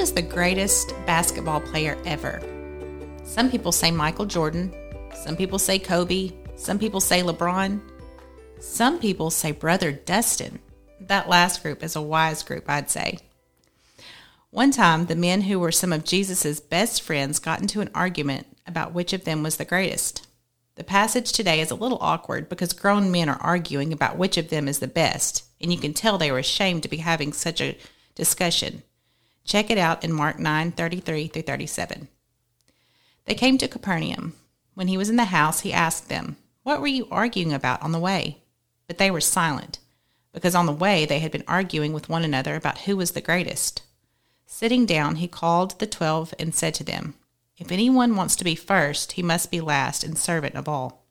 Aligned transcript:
is 0.00 0.12
the 0.14 0.22
greatest 0.22 0.94
basketball 1.06 1.60
player 1.60 1.96
ever? 2.06 2.40
Some 3.22 3.50
people 3.50 3.70
say 3.70 3.90
Michael 3.90 4.24
Jordan. 4.24 4.74
Some 5.14 5.36
people 5.36 5.58
say 5.58 5.78
Kobe. 5.78 6.32
Some 6.56 6.78
people 6.78 7.00
say 7.00 7.22
LeBron. 7.22 7.80
Some 8.58 8.98
people 8.98 9.30
say 9.30 9.52
Brother 9.52 9.92
Dustin. 9.92 10.58
That 11.00 11.28
last 11.28 11.62
group 11.62 11.82
is 11.82 11.94
a 11.96 12.02
wise 12.02 12.42
group, 12.42 12.64
I'd 12.66 12.90
say. 12.90 13.18
One 14.50 14.72
time, 14.72 15.06
the 15.06 15.14
men 15.14 15.42
who 15.42 15.60
were 15.60 15.70
some 15.70 15.92
of 15.92 16.02
Jesus' 16.02 16.60
best 16.60 17.02
friends 17.02 17.38
got 17.38 17.60
into 17.60 17.82
an 17.82 17.90
argument 17.94 18.46
about 18.66 18.94
which 18.94 19.12
of 19.12 19.24
them 19.24 19.42
was 19.42 19.58
the 19.58 19.64
greatest. 19.64 20.26
The 20.74 20.82
passage 20.82 21.30
today 21.30 21.60
is 21.60 21.70
a 21.70 21.76
little 21.76 21.98
awkward 22.00 22.48
because 22.48 22.72
grown 22.72 23.12
men 23.12 23.28
are 23.28 23.40
arguing 23.40 23.92
about 23.92 24.16
which 24.16 24.38
of 24.38 24.48
them 24.48 24.66
is 24.66 24.78
the 24.78 24.88
best, 24.88 25.44
and 25.60 25.70
you 25.70 25.78
can 25.78 25.92
tell 25.92 26.18
they 26.18 26.32
were 26.32 26.38
ashamed 26.38 26.82
to 26.84 26.88
be 26.88 26.96
having 26.96 27.32
such 27.32 27.60
a 27.60 27.76
discussion. 28.14 28.82
Check 29.44 29.70
it 29.70 29.78
out 29.78 30.04
in 30.04 30.12
Mark 30.12 30.38
9 30.38 30.72
33 30.72 31.28
through 31.28 31.42
37. 31.42 32.08
They 33.24 33.34
came 33.34 33.58
to 33.58 33.68
Capernaum. 33.68 34.34
When 34.74 34.88
he 34.88 34.96
was 34.96 35.10
in 35.10 35.16
the 35.16 35.26
house, 35.26 35.60
he 35.60 35.72
asked 35.72 36.08
them, 36.08 36.36
What 36.62 36.80
were 36.80 36.86
you 36.86 37.06
arguing 37.10 37.52
about 37.52 37.82
on 37.82 37.92
the 37.92 37.98
way? 37.98 38.42
But 38.86 38.98
they 38.98 39.10
were 39.10 39.20
silent, 39.20 39.78
because 40.32 40.54
on 40.54 40.66
the 40.66 40.72
way 40.72 41.04
they 41.04 41.18
had 41.18 41.32
been 41.32 41.44
arguing 41.46 41.92
with 41.92 42.08
one 42.08 42.24
another 42.24 42.56
about 42.56 42.78
who 42.80 42.96
was 42.96 43.12
the 43.12 43.20
greatest. 43.20 43.82
Sitting 44.46 44.84
down, 44.86 45.16
he 45.16 45.28
called 45.28 45.78
the 45.78 45.86
twelve 45.86 46.34
and 46.38 46.54
said 46.54 46.74
to 46.74 46.84
them, 46.84 47.14
If 47.56 47.70
anyone 47.70 48.16
wants 48.16 48.36
to 48.36 48.44
be 48.44 48.54
first, 48.54 49.12
he 49.12 49.22
must 49.22 49.50
be 49.50 49.60
last 49.60 50.02
and 50.02 50.18
servant 50.18 50.56
of 50.56 50.68
all. 50.68 51.04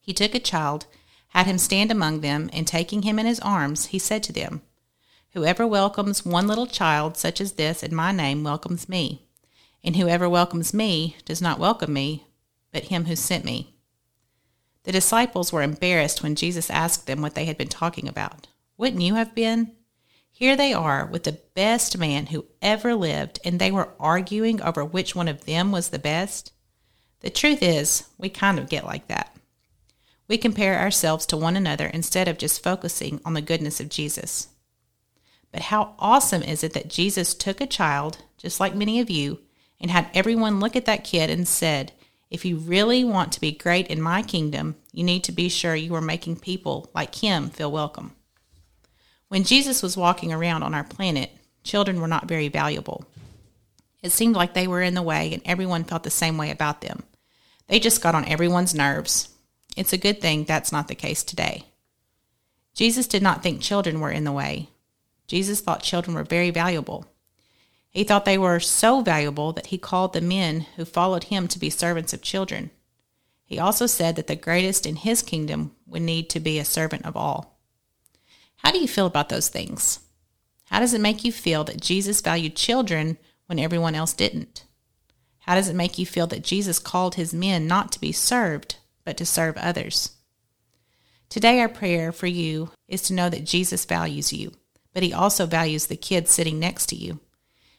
He 0.00 0.12
took 0.12 0.34
a 0.34 0.40
child, 0.40 0.86
had 1.28 1.46
him 1.46 1.58
stand 1.58 1.90
among 1.90 2.20
them, 2.20 2.48
and 2.52 2.66
taking 2.66 3.02
him 3.02 3.18
in 3.18 3.26
his 3.26 3.40
arms, 3.40 3.86
he 3.86 3.98
said 3.98 4.22
to 4.22 4.32
them, 4.32 4.62
Whoever 5.36 5.66
welcomes 5.66 6.24
one 6.24 6.46
little 6.46 6.66
child 6.66 7.18
such 7.18 7.42
as 7.42 7.52
this 7.52 7.82
in 7.82 7.94
my 7.94 8.10
name 8.10 8.42
welcomes 8.42 8.88
me, 8.88 9.26
and 9.84 9.94
whoever 9.94 10.30
welcomes 10.30 10.72
me 10.72 11.18
does 11.26 11.42
not 11.42 11.58
welcome 11.58 11.92
me, 11.92 12.26
but 12.72 12.84
him 12.84 13.04
who 13.04 13.14
sent 13.16 13.44
me. 13.44 13.74
The 14.84 14.92
disciples 14.92 15.52
were 15.52 15.60
embarrassed 15.60 16.22
when 16.22 16.36
Jesus 16.36 16.70
asked 16.70 17.06
them 17.06 17.20
what 17.20 17.34
they 17.34 17.44
had 17.44 17.58
been 17.58 17.68
talking 17.68 18.08
about. 18.08 18.48
Wouldn't 18.78 19.02
you 19.02 19.16
have 19.16 19.34
been? 19.34 19.72
Here 20.32 20.56
they 20.56 20.72
are 20.72 21.04
with 21.04 21.24
the 21.24 21.38
best 21.54 21.98
man 21.98 22.28
who 22.28 22.46
ever 22.62 22.94
lived, 22.94 23.38
and 23.44 23.58
they 23.58 23.70
were 23.70 23.92
arguing 24.00 24.62
over 24.62 24.86
which 24.86 25.14
one 25.14 25.28
of 25.28 25.44
them 25.44 25.70
was 25.70 25.90
the 25.90 25.98
best. 25.98 26.50
The 27.20 27.28
truth 27.28 27.62
is, 27.62 28.04
we 28.16 28.30
kind 28.30 28.58
of 28.58 28.70
get 28.70 28.86
like 28.86 29.08
that. 29.08 29.36
We 30.28 30.38
compare 30.38 30.78
ourselves 30.78 31.26
to 31.26 31.36
one 31.36 31.56
another 31.56 31.88
instead 31.88 32.26
of 32.26 32.38
just 32.38 32.62
focusing 32.62 33.20
on 33.26 33.34
the 33.34 33.42
goodness 33.42 33.80
of 33.80 33.90
Jesus. 33.90 34.48
But 35.56 35.62
how 35.62 35.94
awesome 35.98 36.42
is 36.42 36.62
it 36.62 36.74
that 36.74 36.90
Jesus 36.90 37.32
took 37.32 37.62
a 37.62 37.66
child, 37.66 38.18
just 38.36 38.60
like 38.60 38.74
many 38.74 39.00
of 39.00 39.08
you, 39.08 39.38
and 39.80 39.90
had 39.90 40.10
everyone 40.12 40.60
look 40.60 40.76
at 40.76 40.84
that 40.84 41.02
kid 41.02 41.30
and 41.30 41.48
said, 41.48 41.92
If 42.30 42.44
you 42.44 42.58
really 42.58 43.04
want 43.04 43.32
to 43.32 43.40
be 43.40 43.52
great 43.52 43.86
in 43.86 44.02
my 44.02 44.22
kingdom, 44.22 44.76
you 44.92 45.02
need 45.02 45.24
to 45.24 45.32
be 45.32 45.48
sure 45.48 45.74
you 45.74 45.94
are 45.94 46.02
making 46.02 46.40
people 46.40 46.90
like 46.94 47.14
him 47.14 47.48
feel 47.48 47.72
welcome. 47.72 48.12
When 49.28 49.44
Jesus 49.44 49.82
was 49.82 49.96
walking 49.96 50.30
around 50.30 50.62
on 50.62 50.74
our 50.74 50.84
planet, 50.84 51.30
children 51.64 52.02
were 52.02 52.06
not 52.06 52.28
very 52.28 52.48
valuable. 52.48 53.06
It 54.02 54.12
seemed 54.12 54.36
like 54.36 54.52
they 54.52 54.68
were 54.68 54.82
in 54.82 54.92
the 54.92 55.00
way, 55.00 55.32
and 55.32 55.40
everyone 55.46 55.84
felt 55.84 56.02
the 56.02 56.10
same 56.10 56.36
way 56.36 56.50
about 56.50 56.82
them. 56.82 57.02
They 57.68 57.80
just 57.80 58.02
got 58.02 58.14
on 58.14 58.26
everyone's 58.26 58.74
nerves. 58.74 59.30
It's 59.74 59.94
a 59.94 59.96
good 59.96 60.20
thing 60.20 60.44
that's 60.44 60.70
not 60.70 60.88
the 60.88 60.94
case 60.94 61.24
today. 61.24 61.64
Jesus 62.74 63.06
did 63.06 63.22
not 63.22 63.42
think 63.42 63.62
children 63.62 64.00
were 64.00 64.10
in 64.10 64.24
the 64.24 64.32
way. 64.32 64.68
Jesus 65.26 65.60
thought 65.60 65.82
children 65.82 66.14
were 66.14 66.24
very 66.24 66.50
valuable. 66.50 67.06
He 67.90 68.04
thought 68.04 68.24
they 68.24 68.38
were 68.38 68.60
so 68.60 69.00
valuable 69.00 69.52
that 69.52 69.68
he 69.68 69.78
called 69.78 70.12
the 70.12 70.20
men 70.20 70.66
who 70.76 70.84
followed 70.84 71.24
him 71.24 71.48
to 71.48 71.58
be 71.58 71.70
servants 71.70 72.12
of 72.12 72.22
children. 72.22 72.70
He 73.44 73.58
also 73.58 73.86
said 73.86 74.16
that 74.16 74.26
the 74.26 74.36
greatest 74.36 74.86
in 74.86 74.96
his 74.96 75.22
kingdom 75.22 75.74
would 75.86 76.02
need 76.02 76.28
to 76.30 76.40
be 76.40 76.58
a 76.58 76.64
servant 76.64 77.06
of 77.06 77.16
all. 77.16 77.58
How 78.58 78.70
do 78.70 78.78
you 78.78 78.88
feel 78.88 79.06
about 79.06 79.28
those 79.28 79.48
things? 79.48 80.00
How 80.64 80.80
does 80.80 80.92
it 80.92 81.00
make 81.00 81.24
you 81.24 81.32
feel 81.32 81.64
that 81.64 81.80
Jesus 81.80 82.20
valued 82.20 82.56
children 82.56 83.18
when 83.46 83.58
everyone 83.58 83.94
else 83.94 84.12
didn't? 84.12 84.64
How 85.40 85.54
does 85.54 85.68
it 85.68 85.76
make 85.76 85.96
you 85.96 86.04
feel 86.04 86.26
that 86.26 86.42
Jesus 86.42 86.80
called 86.80 87.14
his 87.14 87.32
men 87.32 87.68
not 87.68 87.92
to 87.92 88.00
be 88.00 88.10
served, 88.10 88.76
but 89.04 89.16
to 89.16 89.24
serve 89.24 89.56
others? 89.56 90.16
Today, 91.28 91.60
our 91.60 91.68
prayer 91.68 92.10
for 92.12 92.26
you 92.26 92.70
is 92.88 93.02
to 93.02 93.14
know 93.14 93.30
that 93.30 93.44
Jesus 93.44 93.84
values 93.84 94.32
you 94.32 94.52
but 94.96 95.02
he 95.02 95.12
also 95.12 95.44
values 95.44 95.88
the 95.88 95.94
kid 95.96 96.26
sitting 96.26 96.58
next 96.58 96.86
to 96.86 96.96
you. 96.96 97.20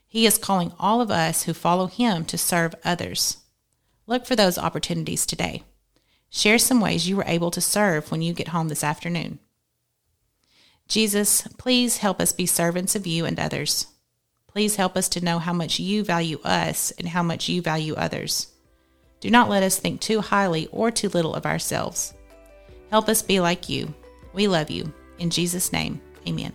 He 0.05 0.27
is 0.27 0.37
calling 0.37 0.71
all 0.77 1.01
of 1.01 1.09
us 1.09 1.41
who 1.45 1.53
follow 1.55 1.87
him 1.87 2.23
to 2.25 2.37
serve 2.37 2.75
others. 2.85 3.37
Look 4.05 4.27
for 4.27 4.35
those 4.35 4.59
opportunities 4.59 5.25
today. 5.25 5.63
Share 6.29 6.59
some 6.59 6.79
ways 6.79 7.09
you 7.09 7.17
were 7.17 7.25
able 7.25 7.49
to 7.49 7.59
serve 7.59 8.11
when 8.11 8.21
you 8.21 8.35
get 8.35 8.49
home 8.49 8.67
this 8.67 8.83
afternoon. 8.83 9.39
Jesus, 10.87 11.41
please 11.57 11.97
help 11.97 12.21
us 12.21 12.33
be 12.33 12.45
servants 12.45 12.95
of 12.95 13.07
you 13.07 13.25
and 13.25 13.39
others. 13.39 13.87
Please 14.45 14.75
help 14.75 14.95
us 14.95 15.09
to 15.09 15.25
know 15.25 15.39
how 15.39 15.53
much 15.53 15.79
you 15.79 16.03
value 16.03 16.39
us 16.43 16.91
and 16.99 17.07
how 17.07 17.23
much 17.23 17.49
you 17.49 17.63
value 17.63 17.95
others. 17.95 18.53
Do 19.21 19.31
not 19.31 19.49
let 19.49 19.63
us 19.63 19.79
think 19.79 20.01
too 20.01 20.21
highly 20.21 20.67
or 20.67 20.91
too 20.91 21.09
little 21.09 21.33
of 21.33 21.47
ourselves. 21.47 22.13
Help 22.91 23.09
us 23.09 23.23
be 23.23 23.39
like 23.39 23.69
you. 23.69 23.91
We 24.33 24.47
love 24.47 24.69
you. 24.69 24.93
In 25.17 25.31
Jesus' 25.31 25.73
name, 25.73 25.99
amen. 26.27 26.53